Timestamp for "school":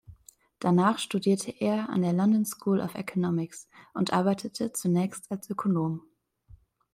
2.43-2.79